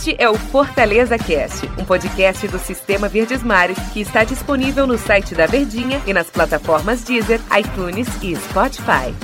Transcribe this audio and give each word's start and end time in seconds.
Este 0.00 0.16
é 0.18 0.30
o 0.30 0.34
Fortaleza 0.34 1.18
Cast, 1.18 1.66
um 1.78 1.84
podcast 1.84 2.48
do 2.48 2.58
Sistema 2.58 3.06
Verdes 3.06 3.42
Mares 3.42 3.78
que 3.92 4.00
está 4.00 4.24
disponível 4.24 4.86
no 4.86 4.96
site 4.96 5.34
da 5.34 5.44
Verdinha 5.44 6.00
e 6.06 6.14
nas 6.14 6.30
plataformas 6.30 7.04
Deezer, 7.04 7.38
iTunes 7.54 8.08
e 8.22 8.34
Spotify. 8.34 9.14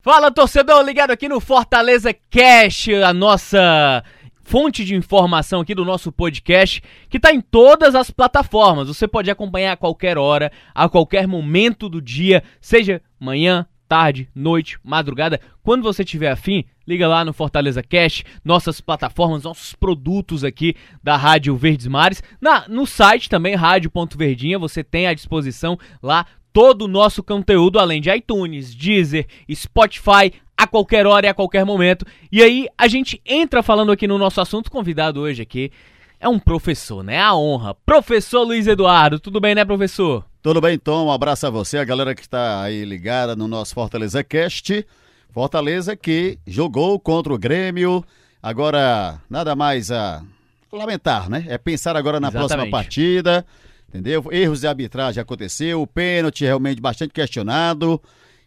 Fala 0.00 0.30
torcedor, 0.30 0.82
ligado 0.82 1.10
aqui 1.10 1.28
no 1.28 1.40
Fortaleza 1.40 2.10
Cast, 2.30 2.94
a 2.94 3.12
nossa 3.12 4.02
fonte 4.42 4.82
de 4.82 4.94
informação 4.94 5.60
aqui 5.60 5.74
do 5.74 5.84
nosso 5.84 6.10
podcast, 6.10 6.82
que 7.10 7.18
está 7.18 7.30
em 7.30 7.42
todas 7.42 7.94
as 7.94 8.10
plataformas. 8.10 8.88
Você 8.88 9.06
pode 9.06 9.30
acompanhar 9.30 9.72
a 9.72 9.76
qualquer 9.76 10.16
hora, 10.16 10.50
a 10.74 10.88
qualquer 10.88 11.28
momento 11.28 11.90
do 11.90 12.00
dia, 12.00 12.42
seja 12.62 13.02
manhã, 13.20 13.66
tarde, 13.94 14.28
noite, 14.34 14.76
madrugada, 14.82 15.40
quando 15.62 15.84
você 15.84 16.04
tiver 16.04 16.28
afim, 16.28 16.64
liga 16.84 17.06
lá 17.06 17.24
no 17.24 17.32
Fortaleza 17.32 17.80
Cash, 17.80 18.24
nossas 18.44 18.80
plataformas, 18.80 19.44
nossos 19.44 19.72
produtos 19.72 20.42
aqui 20.42 20.74
da 21.00 21.16
Rádio 21.16 21.56
Verdes 21.56 21.86
Mares. 21.86 22.20
Na, 22.40 22.66
no 22.68 22.88
site 22.88 23.30
também, 23.30 23.54
rádio.verdinha, 23.54 24.58
você 24.58 24.82
tem 24.82 25.06
à 25.06 25.14
disposição 25.14 25.78
lá 26.02 26.26
todo 26.52 26.86
o 26.86 26.88
nosso 26.88 27.22
conteúdo, 27.22 27.78
além 27.78 28.00
de 28.00 28.10
iTunes, 28.10 28.74
Deezer, 28.74 29.28
Spotify, 29.48 30.32
a 30.58 30.66
qualquer 30.66 31.06
hora 31.06 31.26
e 31.26 31.28
a 31.28 31.34
qualquer 31.34 31.64
momento. 31.64 32.04
E 32.32 32.42
aí 32.42 32.66
a 32.76 32.88
gente 32.88 33.22
entra 33.24 33.62
falando 33.62 33.92
aqui 33.92 34.08
no 34.08 34.18
nosso 34.18 34.40
assunto 34.40 34.72
convidado 34.72 35.20
hoje 35.20 35.40
aqui. 35.40 35.70
É 36.18 36.28
um 36.28 36.40
professor, 36.40 37.04
né? 37.04 37.20
A 37.20 37.32
honra. 37.32 37.76
Professor 37.86 38.42
Luiz 38.42 38.66
Eduardo, 38.66 39.20
tudo 39.20 39.40
bem, 39.40 39.54
né, 39.54 39.64
professor? 39.64 40.24
Tudo 40.44 40.60
bem, 40.60 40.78
Tom? 40.78 41.06
Um 41.06 41.10
abraço 41.10 41.46
a 41.46 41.50
você, 41.50 41.78
a 41.78 41.84
galera 41.84 42.14
que 42.14 42.20
está 42.20 42.60
aí 42.60 42.84
ligada 42.84 43.34
no 43.34 43.48
nosso 43.48 43.72
Fortaleza 43.72 44.22
Cast. 44.22 44.86
Fortaleza 45.30 45.96
que 45.96 46.38
jogou 46.46 47.00
contra 47.00 47.32
o 47.32 47.38
Grêmio. 47.38 48.04
Agora, 48.42 49.22
nada 49.30 49.56
mais 49.56 49.90
a 49.90 50.22
lamentar, 50.70 51.30
né? 51.30 51.46
É 51.48 51.56
pensar 51.56 51.96
agora 51.96 52.20
na 52.20 52.28
Exatamente. 52.28 52.48
próxima 52.50 52.70
partida. 52.70 53.46
Entendeu? 53.88 54.22
Erros 54.30 54.60
de 54.60 54.66
arbitragem 54.66 55.18
aconteceu, 55.18 55.80
o 55.80 55.86
pênalti 55.86 56.44
realmente 56.44 56.78
bastante 56.78 57.14
questionado. 57.14 57.98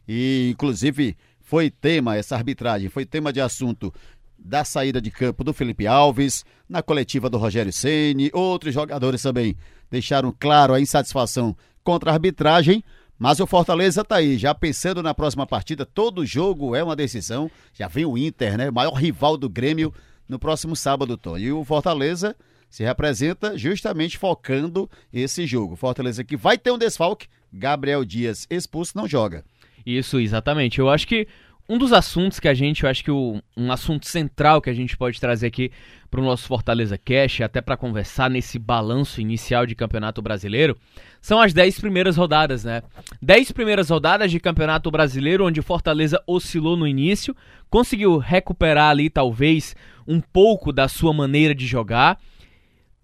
E, 0.08 0.50
inclusive, 0.52 1.18
foi 1.42 1.72
tema, 1.72 2.16
essa 2.16 2.36
arbitragem, 2.36 2.90
foi 2.90 3.08
tema 3.08 3.34
de 3.34 3.42
assunto 3.42 3.92
da 4.38 4.64
saída 4.64 5.02
de 5.02 5.10
campo 5.10 5.44
do 5.44 5.52
Felipe 5.52 5.88
Alves, 5.88 6.46
na 6.70 6.84
coletiva 6.84 7.28
do 7.28 7.40
Rogério 7.40 7.74
Ceni, 7.74 8.30
outros 8.34 8.72
jogadores 8.72 9.24
também 9.24 9.58
deixaram 9.90 10.32
claro 10.38 10.76
a 10.76 10.80
insatisfação 10.80 11.56
contra 11.88 12.12
a 12.12 12.14
arbitragem, 12.16 12.84
mas 13.18 13.40
o 13.40 13.48
Fortaleza 13.48 14.04
tá 14.04 14.18
aí, 14.18 14.38
já 14.38 14.54
pensando 14.54 15.02
na 15.02 15.14
próxima 15.14 15.48
partida, 15.48 15.86
todo 15.86 16.26
jogo 16.26 16.76
é 16.76 16.84
uma 16.84 16.98
decisão. 16.98 17.50
Já 17.74 17.88
vem 17.88 18.04
o 18.04 18.18
Inter, 18.18 18.58
né? 18.58 18.70
O 18.70 18.74
maior 18.74 18.92
rival 18.92 19.38
do 19.38 19.48
Grêmio 19.48 19.94
no 20.28 20.38
próximo 20.38 20.76
sábado, 20.76 21.16
Tom. 21.16 21.38
E 21.38 21.50
o 21.50 21.64
Fortaleza 21.64 22.36
se 22.70 22.84
representa 22.84 23.58
justamente 23.58 24.18
focando 24.18 24.90
esse 25.14 25.48
jogo. 25.48 25.78
Fortaleza 25.78 26.26
que 26.26 26.36
vai 26.36 26.58
ter 26.58 26.72
um 26.72 26.78
desfalque, 26.78 27.28
Gabriel 27.54 28.04
Dias 28.04 28.46
expulso 28.50 28.92
não 28.94 29.08
joga. 29.08 29.46
Isso, 29.86 30.20
exatamente. 30.20 30.80
Eu 30.80 30.90
acho 30.90 31.08
que 31.08 31.26
um 31.70 31.78
dos 31.78 31.92
assuntos 31.92 32.40
que 32.40 32.48
a 32.48 32.54
gente, 32.54 32.84
eu 32.84 32.90
acho 32.90 33.04
que 33.04 33.12
o, 33.12 33.42
um 33.56 33.72
assunto 33.72 34.08
central 34.08 34.62
que 34.62 34.70
a 34.70 34.74
gente 34.74 34.96
pode 34.96 35.20
trazer 35.20 35.48
aqui 35.48 35.72
para 36.10 36.22
o 36.22 36.24
nosso 36.24 36.48
Fortaleza 36.48 36.98
Cash, 36.98 37.42
até 37.42 37.60
para 37.60 37.76
conversar 37.76 38.30
nesse 38.30 38.58
balanço 38.58 39.20
inicial 39.20 39.66
de 39.66 39.76
Campeonato 39.76 40.22
Brasileiro, 40.22 40.78
são 41.22 41.42
as 41.42 41.54
10 41.54 41.80
primeiras 41.80 42.16
rodadas, 42.16 42.64
né? 42.64 42.82
10 43.22 43.52
primeiras 43.52 43.90
rodadas 43.90 44.32
de 44.32 44.40
Campeonato 44.40 44.90
Brasileiro, 44.90 45.46
onde 45.46 45.60
o 45.60 45.64
Fortaleza 45.64 46.24
oscilou 46.26 46.78
no 46.78 46.88
início, 46.88 47.36
conseguiu 47.70 48.18
recuperar 48.18 48.92
ali 48.92 49.10
talvez 49.10 49.76
um 50.08 50.22
pouco 50.22 50.72
da 50.72 50.88
sua 50.88 51.12
maneira 51.12 51.54
de 51.54 51.68
jogar 51.68 52.18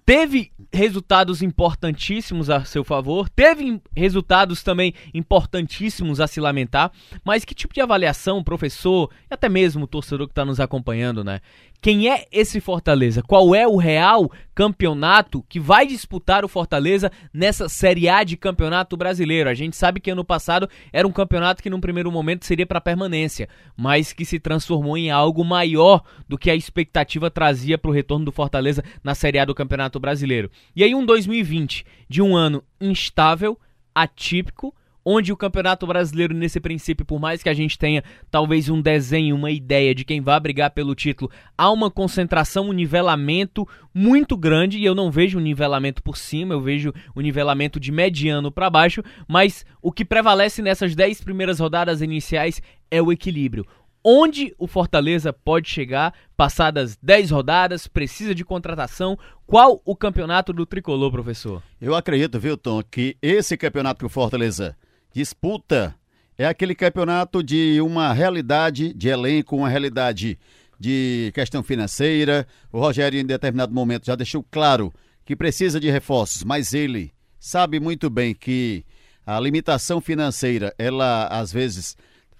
teve 0.05 0.51
resultados 0.71 1.41
importantíssimos 1.41 2.49
a 2.49 2.65
seu 2.65 2.83
favor, 2.83 3.29
teve 3.29 3.81
resultados 3.95 4.63
também 4.63 4.93
importantíssimos 5.13 6.19
a 6.19 6.27
se 6.27 6.39
lamentar, 6.39 6.91
mas 7.23 7.45
que 7.45 7.55
tipo 7.55 7.73
de 7.73 7.81
avaliação 7.81 8.43
professor 8.43 9.09
e 9.29 9.33
até 9.33 9.47
mesmo 9.47 9.85
o 9.85 9.87
torcedor 9.87 10.27
que 10.27 10.31
está 10.31 10.45
nos 10.45 10.59
acompanhando, 10.59 11.23
né? 11.23 11.39
Quem 11.83 12.09
é 12.09 12.25
esse 12.31 12.61
Fortaleza? 12.61 13.21
Qual 13.21 13.53
é 13.53 13.67
o 13.67 13.75
real 13.75 14.31
campeonato 14.55 15.43
que 15.49 15.59
vai 15.59 15.85
disputar 15.85 16.45
o 16.45 16.47
Fortaleza 16.47 17.11
nessa 17.33 17.67
Série 17.67 18.07
A 18.07 18.23
de 18.23 18.37
Campeonato 18.37 18.95
Brasileiro? 18.95 19.49
A 19.49 19.53
gente 19.53 19.75
sabe 19.75 19.99
que 19.99 20.09
ano 20.09 20.23
passado 20.23 20.69
era 20.93 21.05
um 21.05 21.11
campeonato 21.11 21.61
que 21.61 21.69
num 21.69 21.81
primeiro 21.81 22.09
momento 22.09 22.45
seria 22.45 22.65
para 22.65 22.79
permanência, 22.79 23.49
mas 23.75 24.13
que 24.13 24.23
se 24.23 24.39
transformou 24.39 24.97
em 24.97 25.11
algo 25.11 25.43
maior 25.43 26.01
do 26.25 26.37
que 26.37 26.49
a 26.49 26.55
expectativa 26.55 27.29
trazia 27.29 27.77
para 27.77 27.91
o 27.91 27.93
retorno 27.93 28.23
do 28.23 28.31
Fortaleza 28.31 28.81
na 29.03 29.13
Série 29.13 29.39
A 29.39 29.43
do 29.43 29.53
Campeonato 29.53 29.99
Brasileiro. 29.99 30.49
E 30.73 30.85
aí 30.85 30.95
um 30.95 31.05
2020 31.05 31.85
de 32.07 32.21
um 32.21 32.33
ano 32.33 32.63
instável, 32.79 33.59
atípico, 33.93 34.73
onde 35.05 35.31
o 35.31 35.37
Campeonato 35.37 35.85
Brasileiro, 35.85 36.33
nesse 36.33 36.59
princípio, 36.59 37.05
por 37.05 37.19
mais 37.19 37.43
que 37.43 37.49
a 37.49 37.53
gente 37.53 37.77
tenha 37.77 38.03
talvez 38.31 38.69
um 38.69 38.81
desenho, 38.81 39.35
uma 39.35 39.51
ideia 39.51 39.93
de 39.93 40.05
quem 40.05 40.21
vai 40.21 40.39
brigar 40.39 40.71
pelo 40.71 40.95
título, 40.95 41.31
há 41.57 41.71
uma 41.71 41.91
concentração, 41.91 42.69
um 42.69 42.73
nivelamento 42.73 43.67
muito 43.93 44.37
grande, 44.37 44.77
e 44.77 44.85
eu 44.85 44.95
não 44.95 45.11
vejo 45.11 45.37
um 45.37 45.41
nivelamento 45.41 46.01
por 46.01 46.17
cima, 46.17 46.53
eu 46.53 46.61
vejo 46.61 46.93
um 47.15 47.21
nivelamento 47.21 47.79
de 47.79 47.91
mediano 47.91 48.51
para 48.51 48.69
baixo, 48.69 49.03
mas 49.27 49.65
o 49.81 49.91
que 49.91 50.05
prevalece 50.05 50.61
nessas 50.61 50.95
10 50.95 51.21
primeiras 51.21 51.59
rodadas 51.59 52.01
iniciais 52.01 52.61
é 52.89 53.01
o 53.01 53.11
equilíbrio 53.11 53.65
onde 54.03 54.53
o 54.57 54.67
Fortaleza 54.67 55.31
pode 55.31 55.69
chegar 55.69 56.13
passadas 56.35 56.97
10 57.01 57.31
rodadas, 57.31 57.87
precisa 57.87 58.35
de 58.35 58.43
contratação. 58.43 59.17
Qual 59.47 59.81
o 59.85 59.95
campeonato 59.95 60.51
do 60.51 60.65
tricolor, 60.65 61.09
professor? 61.11 61.63
Eu 61.79 61.95
acredito, 61.95 62.39
viu, 62.39 62.57
Tom, 62.57 62.83
que 62.83 63.15
esse 63.21 63.55
campeonato 63.55 63.99
que 63.99 64.05
o 64.05 64.09
Fortaleza 64.09 64.75
disputa 65.13 65.95
é 66.37 66.45
aquele 66.45 66.73
campeonato 66.73 67.43
de 67.43 67.79
uma 67.79 68.11
realidade 68.11 68.93
de 68.93 69.07
elenco, 69.07 69.55
uma 69.55 69.69
realidade 69.69 70.39
de 70.79 71.31
questão 71.33 71.61
financeira. 71.61 72.47
O 72.71 72.79
Rogério, 72.79 73.19
em 73.19 73.25
determinado 73.25 73.73
momento, 73.73 74.07
já 74.07 74.15
deixou 74.15 74.43
claro 74.49 74.91
que 75.23 75.35
precisa 75.35 75.79
de 75.79 75.89
reforços, 75.89 76.43
mas 76.43 76.73
ele 76.73 77.13
sabe 77.39 77.79
muito 77.79 78.09
bem 78.09 78.33
que 78.33 78.83
a 79.25 79.39
limitação 79.39 80.01
financeira, 80.01 80.73
ela 80.77 81.27
às 81.27 81.53
vezes 81.53 81.95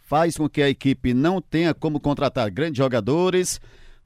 faz 0.06 0.36
com 0.36 0.50
que 0.50 0.62
a 0.62 0.70
equipe 0.70 1.14
não 1.14 1.42
tenha 1.42 1.74
como 1.74 2.00
contratar 2.00 2.50
grandes 2.52 2.78
jogadores. 2.78 3.62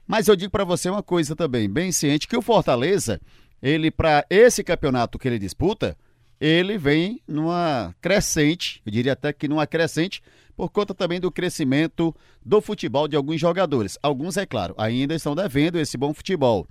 Mas 0.06 0.28
eu 0.28 0.36
digo 0.36 0.50
para 0.50 0.64
você 0.64 0.88
uma 0.88 1.02
coisa 1.02 1.34
também, 1.34 1.68
bem 1.68 1.90
ciente, 1.90 2.28
que 2.28 2.36
o 2.36 2.42
Fortaleza, 2.42 3.20
ele 3.60 3.90
para 3.90 4.24
esse 4.30 4.62
campeonato 4.62 5.18
que 5.18 5.26
ele 5.26 5.38
disputa, 5.38 5.96
ele 6.40 6.78
vem 6.78 7.20
numa 7.26 7.94
crescente, 8.00 8.80
eu 8.84 8.92
diria 8.92 9.12
até 9.12 9.32
que 9.32 9.48
numa 9.48 9.66
crescente, 9.66 10.22
por 10.56 10.70
conta 10.70 10.94
também 10.94 11.20
do 11.20 11.30
crescimento 11.30 12.14
do 12.44 12.60
futebol 12.60 13.06
de 13.06 13.16
alguns 13.16 13.40
jogadores. 13.40 13.98
Alguns, 14.02 14.36
é 14.36 14.44
claro, 14.44 14.74
ainda 14.76 15.14
estão 15.14 15.34
devendo 15.34 15.78
esse 15.78 15.96
bom 15.96 16.12
futebol. 16.12 16.66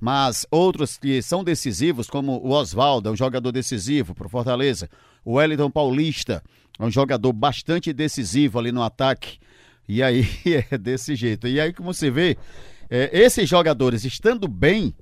Mas 0.00 0.46
outros 0.50 0.98
que 0.98 1.22
são 1.22 1.42
decisivos, 1.42 2.08
como 2.08 2.32
o 2.32 2.50
Oswaldo, 2.50 3.08
é 3.08 3.12
um 3.12 3.16
jogador 3.16 3.50
decisivo 3.52 4.14
para 4.14 4.26
o 4.26 4.30
Fortaleza. 4.30 4.88
O 5.24 5.34
Wellington 5.34 5.70
Paulista, 5.70 6.42
é 6.78 6.84
um 6.84 6.90
jogador 6.90 7.32
bastante 7.32 7.92
decisivo 7.92 8.58
ali 8.58 8.70
no 8.72 8.82
ataque. 8.82 9.38
E 9.88 10.02
aí 10.02 10.26
é 10.70 10.76
desse 10.76 11.14
jeito. 11.14 11.48
E 11.48 11.60
aí, 11.60 11.72
como 11.72 11.92
você 11.92 12.10
vê, 12.10 12.36
é, 12.90 13.10
esses 13.12 13.48
jogadores 13.48 14.04
estando 14.04 14.46
bem, 14.46 14.94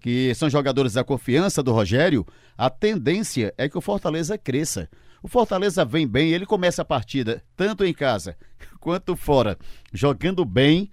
que 0.00 0.34
são 0.34 0.48
jogadores 0.48 0.94
da 0.94 1.04
confiança 1.04 1.62
do 1.62 1.72
Rogério, 1.72 2.26
a 2.56 2.70
tendência 2.70 3.52
é 3.56 3.68
que 3.68 3.78
o 3.78 3.80
Fortaleza 3.80 4.38
cresça. 4.38 4.88
O 5.22 5.28
Fortaleza 5.28 5.84
vem 5.84 6.06
bem, 6.06 6.30
ele 6.30 6.46
começa 6.46 6.82
a 6.82 6.84
partida 6.84 7.42
tanto 7.56 7.84
em 7.84 7.92
casa 7.92 8.36
quanto 8.78 9.16
fora, 9.16 9.58
jogando 9.92 10.44
bem, 10.44 10.90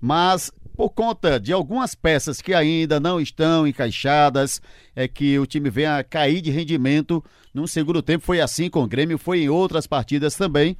mas 0.00 0.52
por 0.76 0.90
conta 0.90 1.38
de 1.38 1.52
algumas 1.52 1.94
peças 1.94 2.40
que 2.40 2.52
ainda 2.52 2.98
não 2.98 3.20
estão 3.20 3.66
encaixadas, 3.66 4.60
é 4.94 5.06
que 5.06 5.38
o 5.38 5.46
time 5.46 5.70
vem 5.70 5.86
a 5.86 6.02
cair 6.02 6.40
de 6.40 6.50
rendimento. 6.50 7.24
No 7.52 7.68
segundo 7.68 8.02
tempo 8.02 8.24
foi 8.24 8.40
assim 8.40 8.68
com 8.68 8.82
o 8.82 8.86
Grêmio, 8.86 9.16
foi 9.16 9.42
em 9.42 9.48
outras 9.48 9.86
partidas 9.86 10.34
também. 10.34 10.76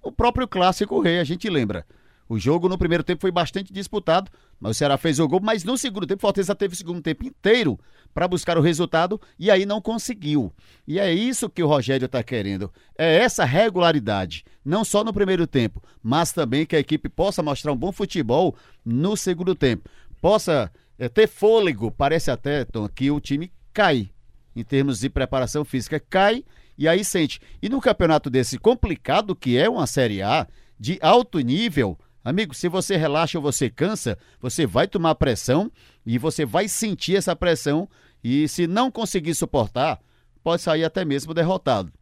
O 0.00 0.12
próprio 0.12 0.46
clássico 0.46 1.00
rei, 1.00 1.18
a 1.18 1.24
gente 1.24 1.50
lembra. 1.50 1.84
O 2.28 2.38
jogo 2.38 2.68
no 2.68 2.78
primeiro 2.78 3.02
tempo 3.02 3.20
foi 3.20 3.32
bastante 3.32 3.72
disputado, 3.72 4.30
mas 4.62 4.76
o 4.76 4.78
Ceará 4.78 4.96
fez 4.96 5.18
o 5.18 5.26
gol, 5.26 5.40
mas 5.42 5.64
no 5.64 5.76
segundo 5.76 6.06
tempo 6.06 6.20
Fortaleza 6.20 6.54
teve 6.54 6.74
o 6.74 6.76
segundo 6.76 7.02
tempo 7.02 7.26
inteiro 7.26 7.76
para 8.14 8.28
buscar 8.28 8.56
o 8.56 8.60
resultado 8.60 9.20
e 9.36 9.50
aí 9.50 9.66
não 9.66 9.80
conseguiu. 9.80 10.52
E 10.86 11.00
é 11.00 11.12
isso 11.12 11.50
que 11.50 11.64
o 11.64 11.66
Rogério 11.66 12.06
está 12.06 12.22
querendo. 12.22 12.72
É 12.96 13.16
essa 13.16 13.44
regularidade, 13.44 14.44
não 14.64 14.84
só 14.84 15.02
no 15.02 15.12
primeiro 15.12 15.48
tempo, 15.48 15.82
mas 16.00 16.30
também 16.32 16.64
que 16.64 16.76
a 16.76 16.78
equipe 16.78 17.08
possa 17.08 17.42
mostrar 17.42 17.72
um 17.72 17.76
bom 17.76 17.90
futebol 17.90 18.54
no 18.84 19.16
segundo 19.16 19.52
tempo. 19.52 19.90
Possa 20.20 20.70
é, 20.96 21.08
ter 21.08 21.26
fôlego, 21.26 21.90
parece 21.90 22.30
até, 22.30 22.64
Tom, 22.64 22.88
que 22.88 23.10
o 23.10 23.18
time 23.18 23.50
cai 23.72 24.10
em 24.54 24.62
termos 24.62 25.00
de 25.00 25.10
preparação 25.10 25.64
física, 25.64 25.98
cai 25.98 26.44
e 26.78 26.86
aí 26.86 27.04
sente. 27.04 27.40
E 27.60 27.68
no 27.68 27.80
campeonato 27.80 28.30
desse 28.30 28.60
complicado 28.60 29.34
que 29.34 29.58
é 29.58 29.68
uma 29.68 29.88
Série 29.88 30.22
A, 30.22 30.46
de 30.78 31.00
alto 31.02 31.40
nível, 31.40 31.98
Amigo, 32.24 32.54
se 32.54 32.68
você 32.68 32.96
relaxa 32.96 33.38
ou 33.38 33.42
você 33.42 33.68
cansa, 33.68 34.16
você 34.40 34.66
vai 34.66 34.86
tomar 34.86 35.14
pressão 35.16 35.70
e 36.06 36.18
você 36.18 36.44
vai 36.44 36.68
sentir 36.68 37.16
essa 37.16 37.34
pressão 37.34 37.88
e 38.22 38.46
se 38.48 38.66
não 38.66 38.90
conseguir 38.90 39.34
suportar, 39.34 40.00
pode 40.42 40.62
sair 40.62 40.84
até 40.84 41.04
mesmo 41.04 41.34
derrotado. 41.34 41.92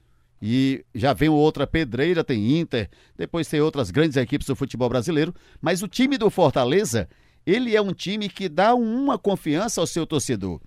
E 0.43 0.85
já 0.95 1.13
vem 1.13 1.29
outra 1.29 1.67
pedreira, 1.67 2.25
tem 2.25 2.59
Inter, 2.59 2.89
depois 3.17 3.49
tem 3.49 3.61
outras 3.61 3.91
grandes 3.91 4.17
equipes 4.17 4.47
do 4.47 4.57
futebol 4.57 4.89
brasileiro, 4.89 5.35
mas 5.61 5.83
o 5.83 5.89
time 5.89 6.17
do 6.17 6.31
Fortaleza, 6.31 7.09
ele 7.47 7.77
é 7.77 7.81
um 7.81 7.93
time 7.93 8.29
que 8.29 8.49
dá 8.49 8.75
uma 8.75 9.19
confiança 9.19 9.81
ao 9.81 9.87
seu 9.87 10.07
torcedor. 10.07 10.61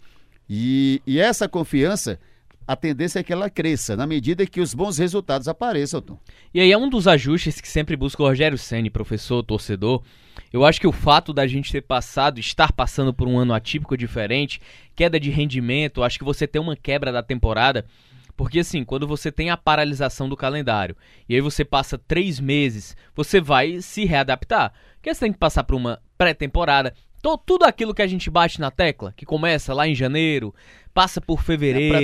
E, 0.50 1.02
e 1.08 1.20
essa 1.20 1.48
confiança 1.48 2.20
a 2.68 2.76
tendência 2.76 3.20
é 3.20 3.24
que 3.24 3.34
ela 3.34 3.50
cresça 3.50 3.96
na 3.96 4.08
medida 4.08 4.46
que 4.46 4.62
os 4.62 4.74
bons 4.74 4.98
resultados 4.98 5.48
apareçam. 5.48 6.02
Tom. 6.02 6.20
E 6.54 6.60
aí 6.60 6.72
é 6.72 6.78
um 6.78 6.90
dos 6.90 7.08
ajustes 7.08 7.60
que 7.60 7.68
sempre 7.68 7.96
busca 7.96 8.22
o 8.24 8.26
Rogério 8.26 8.58
Ceni, 8.58 8.90
professor, 8.90 9.44
torcedor. 9.44 10.04
Eu 10.52 10.66
acho 10.66 10.80
que 10.80 10.88
o 10.88 10.92
fato 10.92 11.34
da 11.34 11.46
gente 11.46 11.72
ter 11.72 11.82
passado, 11.82 12.40
estar 12.40 12.72
passando 12.72 13.14
por 13.14 13.28
um 13.28 13.38
ano 13.38 13.54
atípico 13.54 13.98
diferente, 13.98 14.62
queda 14.96 15.20
de 15.20 15.30
rendimento, 15.30 16.04
acho 16.04 16.18
que 16.18 16.26
você 16.26 16.48
tem 16.48 16.62
uma 16.62 16.76
quebra 16.76 17.12
da 17.12 17.22
temporada, 17.22 17.86
porque 18.36 18.60
assim, 18.60 18.84
quando 18.84 19.08
você 19.08 19.32
tem 19.32 19.50
a 19.50 19.58
paralisação 19.58 20.28
do 20.28 20.38
calendário 20.38 20.96
e 21.30 21.36
aí 21.36 21.42
você 21.42 21.64
passa 21.64 21.98
três 21.98 22.40
meses, 22.40 22.96
você 23.16 23.40
vai 23.40 23.82
se 23.82 24.06
readaptar. 24.06 24.74
Porque 24.96 25.14
você 25.14 25.20
tem 25.20 25.34
que 25.34 25.40
passar 25.40 25.64
por 25.64 25.76
uma 25.76 26.02
pré-temporada, 26.18 26.94
tudo 27.46 27.64
aquilo 27.64 27.94
que 27.94 28.02
a 28.02 28.08
gente 28.08 28.30
bate 28.30 28.60
na 28.60 28.70
tecla, 28.70 29.14
que 29.16 29.26
começa 29.26 29.74
lá 29.74 29.88
em 29.88 29.96
janeiro, 29.96 30.54
passa 30.94 31.20
por 31.20 31.42
fevereiro, 31.42 31.96
é 31.96 32.00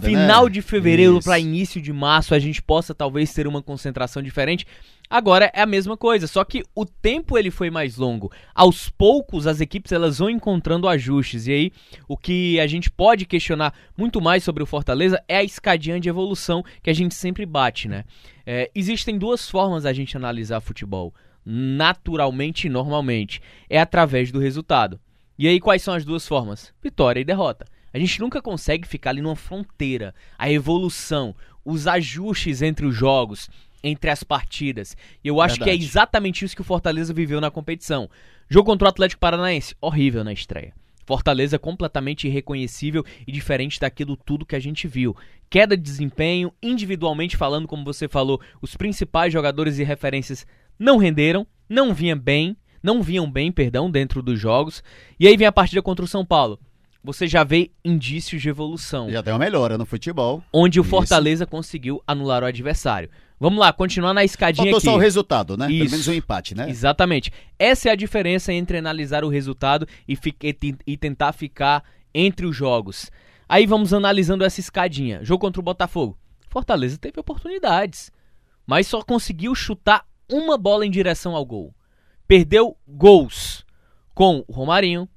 final 0.00 0.44
né? 0.44 0.50
de 0.50 0.62
fevereiro 0.62 1.18
para 1.20 1.38
início 1.38 1.80
de 1.80 1.92
março, 1.92 2.34
a 2.34 2.38
gente 2.38 2.60
possa 2.60 2.94
talvez 2.94 3.32
ter 3.32 3.46
uma 3.46 3.62
concentração 3.62 4.22
diferente. 4.22 4.66
Agora 5.10 5.50
é 5.54 5.62
a 5.62 5.66
mesma 5.66 5.96
coisa, 5.96 6.26
só 6.26 6.44
que 6.44 6.62
o 6.74 6.84
tempo 6.84 7.38
ele 7.38 7.50
foi 7.50 7.70
mais 7.70 7.96
longo. 7.96 8.30
Aos 8.54 8.90
poucos 8.90 9.46
as 9.46 9.58
equipes 9.60 9.90
elas 9.90 10.18
vão 10.18 10.28
encontrando 10.28 10.86
ajustes 10.86 11.46
e 11.46 11.52
aí 11.52 11.72
o 12.06 12.16
que 12.16 12.60
a 12.60 12.66
gente 12.66 12.90
pode 12.90 13.24
questionar 13.24 13.72
muito 13.96 14.20
mais 14.20 14.44
sobre 14.44 14.62
o 14.62 14.66
Fortaleza 14.66 15.22
é 15.26 15.38
a 15.38 15.44
escadinha 15.44 15.98
de 15.98 16.10
evolução 16.10 16.62
que 16.82 16.90
a 16.90 16.94
gente 16.94 17.14
sempre 17.14 17.46
bate, 17.46 17.88
né? 17.88 18.04
É, 18.44 18.70
existem 18.74 19.16
duas 19.16 19.48
formas 19.48 19.86
a 19.86 19.92
gente 19.94 20.16
analisar 20.16 20.60
futebol, 20.60 21.14
naturalmente 21.44 22.66
e 22.66 22.70
normalmente, 22.70 23.40
é 23.70 23.80
através 23.80 24.30
do 24.30 24.38
resultado. 24.38 25.00
E 25.38 25.48
aí 25.48 25.58
quais 25.58 25.82
são 25.82 25.94
as 25.94 26.04
duas 26.04 26.28
formas? 26.28 26.74
Vitória 26.82 27.20
e 27.20 27.24
derrota. 27.24 27.64
A 27.92 27.98
gente 27.98 28.20
nunca 28.20 28.42
consegue 28.42 28.86
ficar 28.86 29.10
ali 29.10 29.22
numa 29.22 29.36
fronteira. 29.36 30.14
A 30.38 30.50
evolução, 30.50 31.34
os 31.64 31.86
ajustes 31.86 32.62
entre 32.62 32.86
os 32.86 32.94
jogos, 32.94 33.48
entre 33.82 34.10
as 34.10 34.22
partidas. 34.22 34.96
E 35.22 35.28
eu 35.28 35.40
acho 35.40 35.56
Verdade. 35.56 35.78
que 35.78 35.82
é 35.82 35.86
exatamente 35.86 36.44
isso 36.44 36.54
que 36.54 36.60
o 36.60 36.64
Fortaleza 36.64 37.12
viveu 37.14 37.40
na 37.40 37.50
competição. 37.50 38.08
Jogo 38.48 38.70
contra 38.70 38.86
o 38.86 38.88
Atlético 38.88 39.20
Paranaense, 39.20 39.74
horrível 39.80 40.24
na 40.24 40.32
estreia. 40.32 40.72
Fortaleza 41.06 41.58
completamente 41.58 42.26
irreconhecível 42.26 43.02
e 43.26 43.32
diferente 43.32 43.80
daquilo 43.80 44.16
tudo 44.16 44.44
que 44.44 44.56
a 44.56 44.60
gente 44.60 44.86
viu. 44.86 45.16
Queda 45.48 45.74
de 45.74 45.82
desempenho, 45.82 46.52
individualmente 46.62 47.36
falando, 47.36 47.66
como 47.66 47.84
você 47.84 48.06
falou, 48.06 48.38
os 48.60 48.76
principais 48.76 49.32
jogadores 49.32 49.78
e 49.78 49.84
referências 49.84 50.46
não 50.78 50.98
renderam, 50.98 51.46
não 51.66 51.94
vinham 51.94 52.18
bem, 52.18 52.54
não 52.82 53.02
vinham 53.02 53.30
bem, 53.30 53.50
perdão, 53.50 53.90
dentro 53.90 54.22
dos 54.22 54.38
jogos. 54.38 54.82
E 55.18 55.26
aí 55.26 55.34
vem 55.34 55.46
a 55.46 55.52
partida 55.52 55.80
contra 55.80 56.04
o 56.04 56.08
São 56.08 56.26
Paulo 56.26 56.60
você 57.08 57.26
já 57.26 57.42
vê 57.42 57.70
indícios 57.82 58.42
de 58.42 58.50
evolução. 58.50 59.10
Já 59.10 59.22
tem 59.22 59.32
uma 59.32 59.38
melhora 59.38 59.78
no 59.78 59.86
futebol. 59.86 60.44
Onde 60.52 60.78
o 60.78 60.82
Isso. 60.82 60.90
Fortaleza 60.90 61.46
conseguiu 61.46 62.02
anular 62.06 62.42
o 62.42 62.46
adversário. 62.46 63.08
Vamos 63.40 63.58
lá, 63.58 63.72
continuar 63.72 64.12
na 64.12 64.24
escadinha 64.24 64.64
Faltou 64.64 64.76
aqui. 64.76 64.84
só 64.84 64.94
o 64.94 64.98
resultado, 64.98 65.56
né? 65.56 65.70
Isso. 65.70 65.78
Pelo 65.78 65.90
menos 65.92 66.08
um 66.08 66.12
empate, 66.12 66.54
né? 66.54 66.68
Exatamente. 66.68 67.32
Essa 67.58 67.88
é 67.88 67.92
a 67.92 67.96
diferença 67.96 68.52
entre 68.52 68.76
analisar 68.76 69.24
o 69.24 69.30
resultado 69.30 69.88
e, 70.06 70.18
e 70.86 70.96
tentar 70.98 71.32
ficar 71.32 71.82
entre 72.12 72.44
os 72.44 72.54
jogos. 72.54 73.10
Aí 73.48 73.64
vamos 73.64 73.94
analisando 73.94 74.44
essa 74.44 74.60
escadinha. 74.60 75.24
Jogo 75.24 75.40
contra 75.40 75.60
o 75.60 75.64
Botafogo. 75.64 76.18
Fortaleza 76.50 76.98
teve 76.98 77.18
oportunidades, 77.18 78.12
mas 78.66 78.86
só 78.86 79.00
conseguiu 79.00 79.54
chutar 79.54 80.04
uma 80.30 80.58
bola 80.58 80.84
em 80.84 80.90
direção 80.90 81.34
ao 81.34 81.46
gol. 81.46 81.74
Perdeu 82.26 82.76
gols 82.86 83.64
com 84.14 84.44
o 84.46 84.52
Romarinho, 84.52 85.08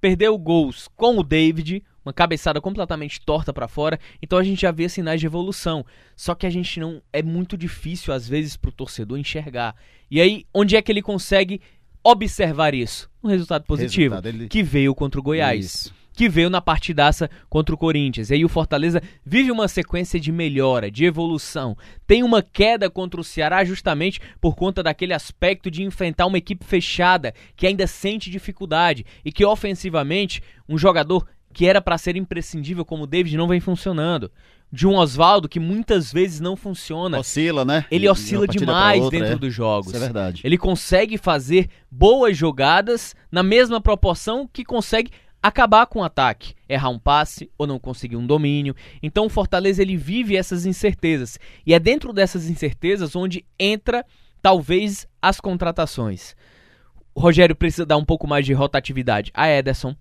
perdeu 0.00 0.36
gols 0.38 0.88
com 0.96 1.18
o 1.18 1.22
David, 1.22 1.82
uma 2.04 2.12
cabeçada 2.12 2.60
completamente 2.60 3.20
torta 3.20 3.52
para 3.52 3.68
fora, 3.68 3.98
então 4.22 4.38
a 4.38 4.42
gente 4.42 4.62
já 4.62 4.70
vê 4.70 4.88
sinais 4.88 5.20
de 5.20 5.26
evolução. 5.26 5.84
Só 6.16 6.34
que 6.34 6.46
a 6.46 6.50
gente 6.50 6.80
não 6.80 7.02
é 7.12 7.22
muito 7.22 7.56
difícil 7.56 8.12
às 8.12 8.28
vezes 8.28 8.56
pro 8.56 8.72
torcedor 8.72 9.18
enxergar. 9.18 9.74
E 10.10 10.20
aí, 10.20 10.46
onde 10.52 10.76
é 10.76 10.82
que 10.82 10.90
ele 10.90 11.02
consegue 11.02 11.60
observar 12.02 12.74
isso? 12.74 13.10
Um 13.22 13.28
resultado 13.28 13.64
positivo, 13.64 14.14
resultado, 14.14 14.34
ele... 14.34 14.48
que 14.48 14.62
veio 14.62 14.94
contra 14.94 15.20
o 15.20 15.22
Goiás. 15.22 15.64
Isso 15.64 15.99
que 16.20 16.28
veio 16.28 16.50
na 16.50 16.60
partidaça 16.60 17.30
contra 17.48 17.74
o 17.74 17.78
Corinthians. 17.78 18.28
E 18.28 18.34
aí 18.34 18.44
o 18.44 18.48
Fortaleza 18.50 19.02
vive 19.24 19.50
uma 19.50 19.66
sequência 19.66 20.20
de 20.20 20.30
melhora, 20.30 20.90
de 20.90 21.06
evolução. 21.06 21.74
Tem 22.06 22.22
uma 22.22 22.42
queda 22.42 22.90
contra 22.90 23.18
o 23.18 23.24
Ceará 23.24 23.64
justamente 23.64 24.20
por 24.38 24.54
conta 24.54 24.82
daquele 24.82 25.14
aspecto 25.14 25.70
de 25.70 25.82
enfrentar 25.82 26.26
uma 26.26 26.36
equipe 26.36 26.62
fechada 26.62 27.32
que 27.56 27.66
ainda 27.66 27.86
sente 27.86 28.28
dificuldade 28.30 29.06
e 29.24 29.32
que 29.32 29.46
ofensivamente 29.46 30.42
um 30.68 30.76
jogador 30.76 31.26
que 31.54 31.64
era 31.64 31.80
para 31.80 31.96
ser 31.96 32.16
imprescindível 32.16 32.84
como 32.84 33.04
o 33.04 33.06
David 33.06 33.34
não 33.38 33.48
vem 33.48 33.58
funcionando. 33.58 34.30
De 34.70 34.86
um 34.86 34.96
Oswaldo 34.96 35.48
que 35.48 35.58
muitas 35.58 36.12
vezes 36.12 36.38
não 36.38 36.54
funciona. 36.54 37.18
Oscila, 37.18 37.64
né? 37.64 37.86
Ele 37.90 38.06
oscila 38.10 38.46
demais 38.46 39.02
outra, 39.02 39.18
dentro 39.18 39.36
é. 39.36 39.38
dos 39.38 39.54
jogos. 39.54 39.86
Isso 39.86 39.96
é 39.96 40.00
verdade. 40.00 40.42
Ele 40.44 40.58
consegue 40.58 41.16
fazer 41.16 41.70
boas 41.90 42.36
jogadas 42.36 43.16
na 43.32 43.42
mesma 43.42 43.80
proporção 43.80 44.46
que 44.52 44.64
consegue 44.64 45.10
acabar 45.42 45.86
com 45.86 46.00
o 46.00 46.04
ataque, 46.04 46.54
errar 46.68 46.90
um 46.90 46.98
passe 46.98 47.50
ou 47.56 47.66
não 47.66 47.78
conseguir 47.78 48.16
um 48.16 48.26
domínio. 48.26 48.74
Então 49.02 49.26
o 49.26 49.30
Fortaleza 49.30 49.82
ele 49.82 49.96
vive 49.96 50.36
essas 50.36 50.66
incertezas 50.66 51.38
e 51.66 51.74
é 51.74 51.78
dentro 51.78 52.12
dessas 52.12 52.48
incertezas 52.48 53.16
onde 53.16 53.44
entra 53.58 54.04
talvez 54.42 55.06
as 55.20 55.40
contratações. 55.40 56.34
O 57.14 57.20
Rogério 57.20 57.56
precisa 57.56 57.86
dar 57.86 57.96
um 57.96 58.04
pouco 58.04 58.26
mais 58.26 58.46
de 58.46 58.52
rotatividade 58.52 59.30
a 59.34 59.48
Ederson, 59.48 59.94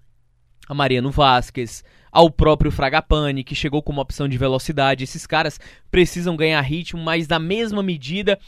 a 0.67 0.73
Mariano 0.73 1.11
Vasquez, 1.11 1.83
ao 2.11 2.29
próprio 2.29 2.71
Fragapane, 2.71 3.43
que 3.43 3.55
chegou 3.55 3.81
com 3.81 3.91
uma 3.91 4.01
opção 4.01 4.27
de 4.27 4.37
velocidade. 4.37 5.03
Esses 5.03 5.25
caras 5.25 5.59
precisam 5.91 6.35
ganhar 6.35 6.61
ritmo, 6.61 7.01
mas 7.01 7.27
da 7.27 7.39
mesma 7.39 7.81
medida 7.81 8.39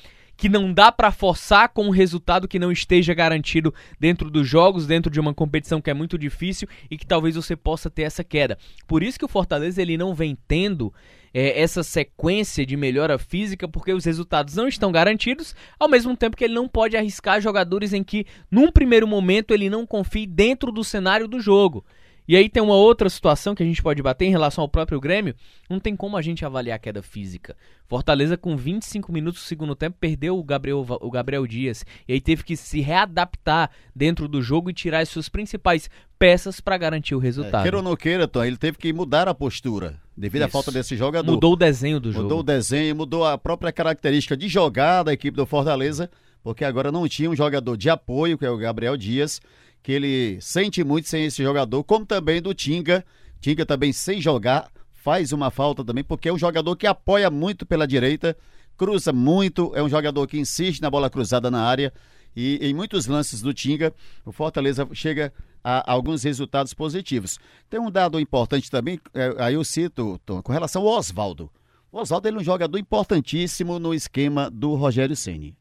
que 0.42 0.50
não 0.50 0.74
dá 0.74 0.92
para 0.92 1.12
forçar 1.12 1.70
com 1.70 1.86
um 1.86 1.92
resultado 1.92 2.48
que 2.48 2.58
não 2.58 2.72
esteja 2.72 3.14
garantido 3.14 3.72
dentro 4.00 4.28
dos 4.28 4.48
jogos, 4.48 4.88
dentro 4.88 5.12
de 5.12 5.20
uma 5.20 5.36
competição 5.36 5.80
que 5.80 5.92
é 5.92 5.94
muito 5.94 6.18
difícil 6.18 6.68
e 6.90 6.98
que 6.98 7.06
talvez 7.06 7.36
você 7.36 7.56
possa 7.56 7.92
ter 7.92 8.02
essa 8.02 8.24
queda. 8.24 8.58
Por 8.88 9.04
isso 9.04 9.20
que 9.20 9.26
o 9.26 9.28
Fortaleza 9.28 9.80
ele 9.80 10.00
não 10.00 10.16
vem 10.16 10.36
tendo 10.48 10.92
é, 11.32 11.62
essa 11.62 11.84
sequência 11.84 12.66
de 12.66 12.76
melhora 12.76 13.20
física, 13.20 13.68
porque 13.68 13.94
os 13.94 14.04
resultados 14.04 14.56
não 14.56 14.68
estão 14.68 14.92
garantidos, 14.92 15.56
ao 15.80 15.88
mesmo 15.88 16.18
tempo 16.18 16.36
que 16.36 16.44
ele 16.44 16.56
não 16.56 16.68
pode 16.68 16.98
arriscar 16.98 17.40
jogadores 17.40 17.94
em 17.94 18.04
que, 18.04 18.26
num 18.50 18.72
primeiro 18.72 19.08
momento, 19.08 19.54
ele 19.54 19.70
não 19.70 19.86
confie 19.86 20.26
dentro 20.26 20.72
do 20.72 20.84
cenário 20.84 21.28
do 21.28 21.40
jogo. 21.40 21.86
E 22.32 22.38
aí 22.38 22.48
tem 22.48 22.64
uma 22.64 22.76
outra 22.76 23.10
situação 23.10 23.54
que 23.54 23.62
a 23.62 23.66
gente 23.66 23.84
pode 23.84 24.02
bater 24.02 24.24
em 24.24 24.30
relação 24.30 24.62
ao 24.62 24.70
próprio 24.70 25.02
Grêmio. 25.02 25.36
Não 25.70 25.82
tem 25.82 25.98
como 25.98 26.16
a 26.16 26.22
gente 26.22 26.46
avaliar 26.46 26.78
a 26.78 26.80
queda 26.80 27.04
física. 27.04 27.58
Fortaleza, 27.90 28.38
com 28.38 28.56
25 28.56 29.12
minutos 29.12 29.42
do 29.42 29.46
segundo 29.46 29.76
tempo, 29.76 29.98
perdeu 30.00 30.40
o 30.40 30.42
Gabriel, 30.42 30.86
o 31.02 31.12
Gabriel 31.12 31.46
Dias. 31.46 31.84
E 32.08 32.14
aí 32.14 32.22
teve 32.22 32.46
que 32.46 32.56
se 32.56 32.80
readaptar 32.80 33.70
dentro 33.94 34.30
do 34.30 34.42
jogo 34.42 34.70
e 34.70 34.74
tirar 34.74 35.00
as 35.00 35.10
suas 35.10 35.28
principais 35.28 35.90
peças 36.18 36.62
para 36.62 36.78
garantir 36.78 37.16
o 37.16 37.20
resultado. 37.20 37.60
É, 37.60 37.64
queira 37.64 37.76
ou 37.76 37.84
não 37.84 37.98
queira, 37.98 38.26
Tom, 38.30 38.46
ele 38.46 38.56
teve 38.56 38.78
que 38.78 38.94
mudar 38.94 39.28
a 39.28 39.34
postura 39.34 40.00
devido 40.16 40.44
Isso. 40.44 40.48
à 40.48 40.50
falta 40.50 40.72
desse 40.72 40.96
jogador. 40.96 41.30
Mudou 41.30 41.52
o 41.52 41.58
desenho 41.58 42.00
do 42.00 42.14
jogo. 42.14 42.24
Mudou 42.24 42.40
o 42.40 42.44
desenho, 42.44 42.96
mudou 42.96 43.26
a 43.26 43.38
própria 43.38 43.74
característica 43.74 44.38
de 44.38 44.48
jogar 44.48 45.04
da 45.04 45.12
equipe 45.12 45.36
do 45.36 45.46
Fortaleza, 45.46 46.10
porque 46.42 46.64
agora 46.64 46.94
não 46.94 47.06
tinha 47.10 47.30
um 47.30 47.36
jogador 47.36 47.76
de 47.76 47.90
apoio, 47.90 48.38
que 48.38 48.46
é 48.46 48.50
o 48.50 48.56
Gabriel 48.56 48.96
Dias 48.96 49.42
que 49.84 49.92
ele 49.92 50.40
sente 50.42 50.84
muito 50.84 51.08
sem 51.08 51.26
esse 51.26 51.42
jogador, 51.42 51.84
como 51.84 52.06
também 52.06 52.42
do 52.42 52.54
Tinga. 52.54 53.04
Tinga 53.40 53.66
também 53.66 53.92
sem 53.92 54.22
jogar, 54.22 54.70
faz 54.94 55.32
uma 55.32 55.50
falta 55.50 55.84
também, 55.84 56.04
porque 56.04 56.30
é 56.30 56.34
um 56.34 56.38
jogador 56.38 56.76
que 56.76 56.86
apoia 56.86 57.30
muito 57.32 57.66
pela 57.66 57.88
direita, 57.88 58.38
cruza 58.78 59.12
muito, 59.12 59.72
é 59.76 59.82
um 59.82 59.90
jogador 59.90 60.28
que 60.28 60.40
insiste 60.40 60.82
na 60.82 60.90
bola 60.90 61.10
cruzada 61.10 61.50
na 61.50 61.64
área. 61.64 61.92
E 62.36 62.60
em 62.62 62.74
muitos 62.74 63.08
lances 63.08 63.42
do 63.42 63.54
Tinga, 63.54 63.94
o 64.24 64.32
Fortaleza 64.32 64.88
chega 64.94 65.34
a 65.64 65.92
alguns 65.92 66.24
resultados 66.24 66.74
positivos. 66.74 67.40
Tem 67.70 67.80
um 67.80 67.92
dado 67.92 68.20
importante 68.20 68.70
também, 68.70 69.00
é, 69.14 69.36
aí 69.40 69.56
eu 69.56 69.64
cito, 69.64 70.20
Tom, 70.26 70.42
com 70.42 70.52
relação 70.52 70.84
ao 70.84 70.98
Oswaldo. 70.98 71.52
O 71.92 72.00
Oswaldo 72.00 72.30
é 72.30 72.32
um 72.32 72.44
jogador 72.44 72.78
importantíssimo 72.78 73.80
no 73.80 73.94
esquema 73.94 74.50
do 74.50 74.76
Rogério 74.76 75.16
Ceni. 75.16 75.58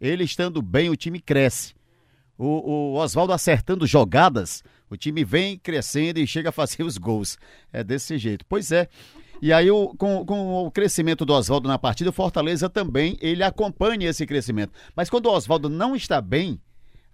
Ele 0.00 0.24
estando 0.24 0.60
bem, 0.60 0.90
o 0.90 0.96
time 0.96 1.20
cresce 1.20 1.74
o, 2.40 2.94
o 2.94 2.94
Oswaldo 2.94 3.34
acertando 3.34 3.86
jogadas, 3.86 4.64
o 4.88 4.96
time 4.96 5.22
vem 5.24 5.58
crescendo 5.58 6.18
e 6.18 6.26
chega 6.26 6.48
a 6.48 6.52
fazer 6.52 6.82
os 6.82 6.96
gols. 6.96 7.38
É 7.70 7.84
desse 7.84 8.16
jeito. 8.16 8.46
Pois 8.48 8.72
é. 8.72 8.88
E 9.42 9.52
aí, 9.52 9.70
o, 9.70 9.88
com, 9.88 10.24
com 10.24 10.66
o 10.66 10.70
crescimento 10.70 11.24
do 11.24 11.34
Oswaldo 11.34 11.68
na 11.68 11.78
partida, 11.78 12.10
o 12.10 12.12
Fortaleza 12.12 12.68
também 12.68 13.16
ele 13.20 13.42
acompanha 13.42 14.08
esse 14.08 14.26
crescimento. 14.26 14.72
Mas 14.96 15.10
quando 15.10 15.26
o 15.26 15.32
Oswaldo 15.32 15.68
não 15.68 15.94
está 15.94 16.20
bem, 16.20 16.58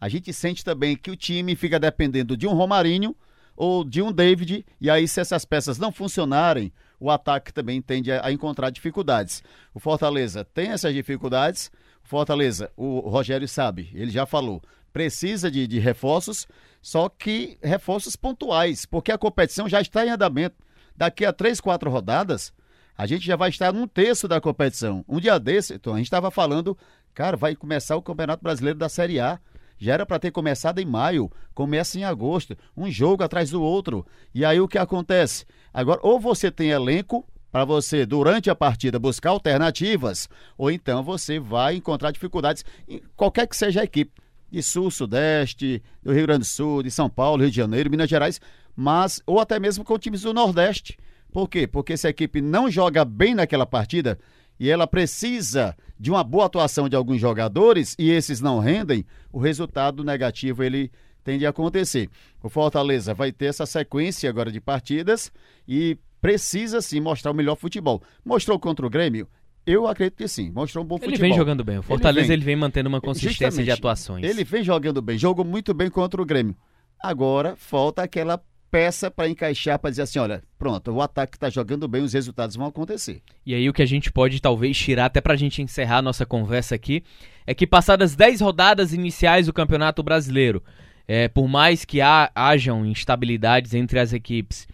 a 0.01 0.09
gente 0.09 0.33
sente 0.33 0.65
também 0.65 0.97
que 0.97 1.11
o 1.11 1.17
time 1.17 1.57
fica 1.57 1.79
dependendo 1.79 2.37
de 2.37 2.47
um 2.47 2.55
Romarinho 2.55 3.15
ou 3.57 3.83
de 3.83 4.03
um 4.03 4.13
David, 4.13 4.65
e 4.81 4.91
aí 4.91 5.09
se 5.09 5.21
essas 5.21 5.45
peças 5.45 5.79
não 5.79 5.91
funcionarem, 5.91 6.73
o 7.01 7.11
ataque 7.11 7.53
também 7.53 7.81
tende 7.81 8.13
a, 8.13 8.27
a 8.27 8.33
encontrar 8.33 8.71
dificuldades. 8.71 9.43
O 9.73 9.81
Fortaleza 9.81 10.45
tem 10.45 10.69
essas 10.69 10.93
dificuldades, 10.93 11.71
Fortaleza, 12.03 12.71
o 12.77 13.01
Rogério 13.01 13.49
sabe, 13.49 13.91
ele 13.95 14.11
já 14.11 14.27
falou, 14.27 14.63
precisa 14.97 15.51
de, 15.51 15.67
de 15.67 15.79
reforços, 15.79 16.49
só 16.81 17.07
que 17.11 17.59
reforços 17.63 18.17
pontuais, 18.17 18.87
porque 18.87 19.13
a 19.13 19.19
competição 19.19 19.69
já 19.69 19.79
está 19.79 20.07
em 20.07 20.09
andamento. 20.09 20.57
Daqui 20.97 21.27
a 21.27 21.35
três, 21.35 21.61
quatro 21.61 21.91
rodadas, 21.91 22.51
a 22.97 23.07
gente 23.07 23.27
já 23.27 23.37
vai 23.37 23.51
estar 23.51 23.75
num 23.75 23.87
terço 23.87 24.27
da 24.27 24.41
competição. 24.41 25.05
Um 25.07 25.21
dia 25.21 25.39
desse, 25.39 25.75
então, 25.75 25.93
a 25.93 25.99
gente 25.99 26.07
estava 26.07 26.31
falando, 26.31 26.79
cara, 27.13 27.37
vai 27.37 27.55
começar 27.55 27.95
o 27.95 28.01
Campeonato 28.01 28.43
Brasileiro 28.43 28.79
da 28.79 28.89
Série 28.89 29.21
A. 29.21 29.39
Já 29.77 29.93
era 29.93 30.07
para 30.07 30.19
ter 30.19 30.31
começado 30.31 30.79
em 30.79 30.87
maio, 30.87 31.31
começa 31.53 31.99
em 31.99 32.05
agosto, 32.05 32.57
um 32.75 32.91
jogo 32.91 33.23
atrás 33.23 33.51
do 33.51 33.63
outro. 33.63 34.07
E 34.35 34.47
aí 34.47 34.63
o 34.63 34.69
que 34.69 34.79
acontece? 34.79 35.45
Agora, 35.75 36.01
ou 36.03 36.19
você 36.19 36.51
tem 36.51 36.71
elenco 36.71 37.23
para 37.53 37.67
você, 37.67 38.07
durante 38.07 38.49
a 38.49 38.55
partida, 38.55 38.99
buscar 38.99 39.29
alternativas, 39.29 40.27
ou 40.57 40.71
então 40.71 41.03
você 41.03 41.39
vai 41.39 41.77
encontrar 41.77 42.13
dificuldades 42.13 42.65
em 42.89 43.03
qualquer 43.15 43.47
que 43.47 43.55
seja 43.55 43.83
a 43.83 43.85
equipe. 43.85 44.26
De 44.51 44.63
Sul, 44.63 44.91
Sudeste, 44.91 45.83
do 46.03 46.13
Rio 46.13 46.27
Grande 46.27 46.41
do 46.41 46.45
Sul, 46.45 46.83
de 46.83 46.91
São 46.91 47.09
Paulo, 47.09 47.43
Rio 47.43 47.51
de 47.51 47.57
Janeiro, 47.57 47.91
Minas 47.91 48.09
Gerais, 48.09 48.41
mas, 48.75 49.23
ou 49.27 49.41
até 49.41 49.59
mesmo 49.59 49.85
com 49.85 49.99
times 49.99 50.23
do 50.23 50.33
Nordeste. 50.33 50.99
Por 51.33 51.49
quê? 51.49 51.67
Porque 51.67 51.97
se 51.97 52.07
a 52.07 52.11
equipe 52.11 52.41
não 52.41 52.71
joga 52.71 53.05
bem 53.05 53.35
naquela 53.35 53.67
partida, 53.67 54.19
e 54.59 54.71
ela 54.71 54.87
precisa 54.87 55.77
de 55.99 56.11
uma 56.11 56.25
boa 56.25 56.47
atuação 56.47 56.89
de 56.89 56.97
alguns 56.97 57.21
jogadores 57.21 57.95
e 57.99 58.11
esses 58.11 58.41
não 58.41 58.59
rendem, 58.59 59.05
o 59.33 59.39
resultado 59.39 60.03
negativo 60.03 60.63
ele 60.63 60.91
tende 61.23 61.45
a 61.45 61.51
acontecer. 61.51 62.09
O 62.43 62.49
Fortaleza 62.49 63.13
vai 63.13 63.33
ter 63.33 63.47
essa 63.47 63.67
sequência 63.67 64.31
agora 64.31 64.51
de 64.51 64.61
partidas 64.61 65.31
e 65.67 65.99
precisa 66.21 66.81
sim 66.81 67.01
mostrar 67.01 67.33
o 67.33 67.35
melhor 67.35 67.57
futebol. 67.57 68.03
Mostrou 68.25 68.59
contra 68.59 68.87
o 68.87 68.91
Grêmio? 68.91 69.29
Eu 69.67 69.87
acredito 69.87 70.17
que 70.17 70.29
sim, 70.29 70.51
mostrou 70.51 70.85
um 70.85 70.87
bom 70.87 70.95
ele 70.95 71.07
futebol. 71.07 71.25
Ele 71.25 71.29
vem 71.31 71.37
jogando 71.37 71.65
bem. 71.65 71.79
O 71.79 71.83
Fortaleza 71.83 72.27
ele 72.27 72.29
vem, 72.29 72.35
ele 72.37 72.45
vem 72.45 72.57
mantendo 72.57 72.89
uma 72.89 73.01
consistência 73.01 73.65
de 73.65 73.71
atuações. 73.71 74.25
Ele 74.25 74.45
vem 74.45 74.63
jogando 74.63 75.03
bem, 75.03 75.19
jogou 75.19 75.45
muito 75.45 75.75
bem 75.75 75.91
contra 75.91 76.23
o 76.23 76.25
Grêmio. 76.25 76.57
Agora 77.01 77.57
falta 77.57 78.03
aquela 78.03 78.41
peça 78.71 79.11
para 79.11 79.29
encaixar, 79.29 79.79
para 79.79 79.91
dizer 79.91 80.03
assim, 80.03 80.19
olha, 80.19 80.43
pronto, 80.59 80.91
o 80.93 81.01
ataque 81.01 81.37
está 81.37 81.49
jogando 81.49 81.89
bem, 81.89 82.03
os 82.03 82.13
resultados 82.13 82.57
vão 82.57 82.67
acontecer. 82.67 83.23
E 83.45 83.55
aí 83.55 83.69
o 83.69 83.73
que 83.73 83.83
a 83.83 83.87
gente 83.87 84.13
pode 84.13 84.41
talvez 84.41 84.77
tirar, 84.77 85.07
até 85.07 85.21
para 85.21 85.35
a 85.35 85.37
gente 85.37 85.63
encerrar 85.63 85.99
a 85.99 86.03
nossa 86.03 86.27
conversa 86.27 86.75
aqui, 86.75 87.03
é 87.47 87.55
que 87.55 87.67
passadas 87.67 88.15
10 88.15 88.41
rodadas 88.41 88.93
iniciais 88.93 89.47
do 89.47 89.53
Campeonato 89.53 90.03
Brasileiro, 90.03 90.63
é, 91.09 91.29
por 91.29 91.49
mais 91.49 91.85
que 91.85 92.01
ha, 92.01 92.31
hajam 92.35 92.85
instabilidades 92.85 93.75
entre 93.75 93.99
as 93.99 94.13
equipes, 94.13 94.67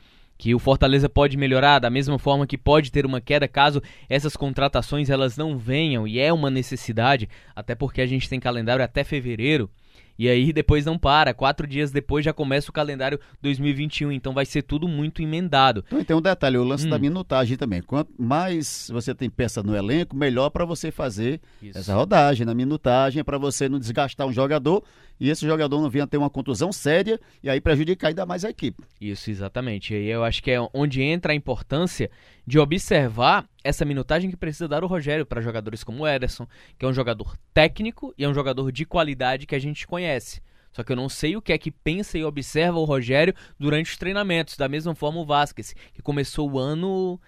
que 0.42 0.56
o 0.56 0.58
Fortaleza 0.58 1.08
pode 1.08 1.36
melhorar 1.36 1.78
da 1.78 1.88
mesma 1.88 2.18
forma 2.18 2.48
que 2.48 2.58
pode 2.58 2.90
ter 2.90 3.06
uma 3.06 3.20
queda 3.20 3.46
caso 3.46 3.80
essas 4.08 4.36
contratações 4.36 5.08
elas 5.08 5.36
não 5.36 5.56
venham 5.56 6.04
e 6.04 6.18
é 6.18 6.32
uma 6.32 6.50
necessidade, 6.50 7.28
até 7.54 7.76
porque 7.76 8.00
a 8.00 8.06
gente 8.08 8.28
tem 8.28 8.40
calendário 8.40 8.84
até 8.84 9.04
fevereiro. 9.04 9.70
E 10.18 10.28
aí 10.28 10.52
depois 10.52 10.84
não 10.84 10.98
para, 10.98 11.32
quatro 11.32 11.64
dias 11.64 11.92
depois 11.92 12.24
já 12.24 12.32
começa 12.32 12.70
o 12.70 12.72
calendário 12.72 13.20
2021, 13.40 14.10
então 14.10 14.34
vai 14.34 14.44
ser 14.44 14.62
tudo 14.62 14.88
muito 14.88 15.22
emendado. 15.22 15.84
Então 15.86 16.02
tem 16.02 16.16
um 16.16 16.20
detalhe, 16.20 16.58
o 16.58 16.64
lance 16.64 16.88
hum. 16.88 16.90
da 16.90 16.98
minutagem 16.98 17.56
também. 17.56 17.80
Quanto 17.80 18.10
mais 18.20 18.90
você 18.92 19.14
tem 19.14 19.30
peça 19.30 19.62
no 19.62 19.76
elenco, 19.76 20.16
melhor 20.16 20.50
para 20.50 20.64
você 20.64 20.90
fazer 20.90 21.40
Isso. 21.62 21.78
essa 21.78 21.94
rodagem, 21.94 22.44
na 22.44 22.52
minutagem, 22.52 23.22
para 23.22 23.38
você 23.38 23.68
não 23.68 23.78
desgastar 23.78 24.26
um 24.26 24.32
jogador 24.32 24.82
e 25.22 25.30
esse 25.30 25.46
jogador 25.46 25.80
não 25.80 25.88
venha 25.88 26.04
ter 26.04 26.16
uma 26.16 26.28
contusão 26.28 26.72
séria 26.72 27.20
e 27.44 27.48
aí 27.48 27.60
prejudicar 27.60 28.08
ainda 28.08 28.26
mais 28.26 28.44
a 28.44 28.50
equipe. 28.50 28.82
Isso, 29.00 29.30
exatamente. 29.30 29.94
E 29.94 30.08
eu 30.08 30.24
acho 30.24 30.42
que 30.42 30.50
é 30.50 30.58
onde 30.74 31.00
entra 31.00 31.32
a 31.32 31.36
importância 31.36 32.10
de 32.44 32.58
observar 32.58 33.48
essa 33.62 33.84
minutagem 33.84 34.28
que 34.28 34.36
precisa 34.36 34.66
dar 34.66 34.82
o 34.82 34.88
Rogério 34.88 35.24
para 35.24 35.40
jogadores 35.40 35.84
como 35.84 36.02
o 36.02 36.08
Ederson, 36.08 36.44
que 36.76 36.84
é 36.84 36.88
um 36.88 36.92
jogador 36.92 37.36
técnico 37.54 38.12
e 38.18 38.24
é 38.24 38.28
um 38.28 38.34
jogador 38.34 38.72
de 38.72 38.84
qualidade 38.84 39.46
que 39.46 39.54
a 39.54 39.60
gente 39.60 39.86
conhece. 39.86 40.42
Só 40.72 40.82
que 40.82 40.90
eu 40.90 40.96
não 40.96 41.08
sei 41.08 41.36
o 41.36 41.42
que 41.42 41.52
é 41.52 41.58
que 41.58 41.70
pensa 41.70 42.18
e 42.18 42.24
observa 42.24 42.80
o 42.80 42.84
Rogério 42.84 43.32
durante 43.56 43.92
os 43.92 43.96
treinamentos. 43.96 44.56
Da 44.56 44.68
mesma 44.68 44.92
forma 44.92 45.20
o 45.20 45.24
Vasquez, 45.24 45.72
que 45.94 46.02
começou 46.02 46.50
o 46.50 46.58
ano 46.58 47.20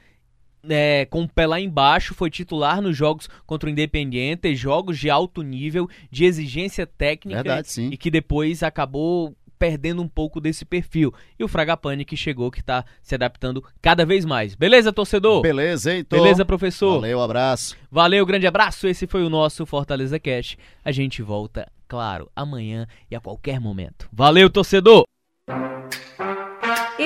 é, 0.69 1.07
com 1.07 1.23
o 1.23 1.29
pé 1.29 1.47
lá 1.47 1.61
embaixo, 1.61 2.15
foi 2.15 2.31
titular 2.31 2.81
nos 2.81 2.97
jogos 2.97 3.29
contra 3.47 3.69
o 3.69 3.73
Independiente, 3.73 4.55
jogos 4.55 4.99
de 4.99 5.11
alto 5.11 5.43
nível, 5.43 5.89
de 6.11 6.25
exigência 6.25 6.87
técnica 6.87 7.43
Verdade, 7.43 7.71
sim. 7.71 7.89
e 7.93 7.97
que 7.97 8.11
depois 8.11 8.63
acabou 8.63 9.35
perdendo 9.59 10.03
um 10.03 10.09
pouco 10.09 10.41
desse 10.41 10.65
perfil. 10.65 11.15
E 11.39 11.45
o 11.45 11.49
Fragapane 11.49 12.05
que 12.05 12.17
chegou, 12.17 12.51
que 12.51 12.61
está 12.61 12.85
se 13.03 13.15
adaptando 13.15 13.65
cada 13.81 14.05
vez 14.05 14.25
mais. 14.25 14.55
Beleza, 14.55 14.93
torcedor? 14.93 15.43
Beleza, 15.43 15.95
Heitor. 15.95 16.21
Beleza, 16.21 16.45
professor? 16.45 17.01
Valeu, 17.01 17.21
abraço. 17.21 17.77
Valeu, 17.91 18.27
grande 18.27 18.47
abraço. 18.47 18.87
Esse 18.87 19.07
foi 19.07 19.25
o 19.25 19.31
nosso 19.31 19.65
Fortaleza 19.65 20.19
Cash. 20.19 20.57
A 20.85 20.93
gente 20.93 21.23
volta, 21.23 21.71
claro, 21.89 22.31
amanhã 22.35 22.87
e 23.11 23.17
a 23.17 23.21
qualquer 23.21 23.61
momento. 23.61 24.09
Valeu, 24.13 24.51
torcedor! 24.51 25.05